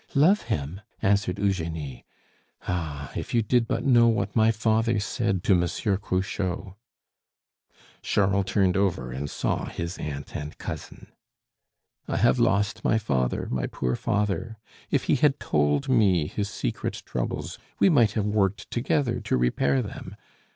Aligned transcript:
"Love 0.15 0.41
him!" 0.49 0.81
answered 1.03 1.37
Eugenie. 1.37 2.03
"Ah! 2.67 3.11
if 3.15 3.35
you 3.35 3.43
did 3.43 3.67
but 3.67 3.85
know 3.85 4.07
what 4.07 4.35
my 4.35 4.49
father 4.51 4.99
said 4.99 5.43
to 5.43 5.53
Monsieur 5.53 5.95
Cruchot." 5.95 6.75
Charles 8.01 8.45
turned 8.47 8.75
over, 8.75 9.11
and 9.11 9.29
saw 9.29 9.65
his 9.65 9.99
aunt 9.99 10.35
and 10.35 10.57
cousin. 10.57 11.11
"I 12.07 12.17
have 12.17 12.39
lost 12.39 12.83
my 12.83 12.97
father, 12.97 13.47
my 13.51 13.67
poor 13.67 13.95
father! 13.95 14.57
If 14.89 15.03
he 15.03 15.17
had 15.17 15.39
told 15.39 15.87
me 15.87 16.25
his 16.25 16.49
secret 16.49 17.03
troubles 17.05 17.59
we 17.77 17.87
might 17.87 18.13
have 18.13 18.25
worked 18.25 18.71
together 18.71 19.19
to 19.19 19.37
repair 19.37 19.83
them. 19.83 20.15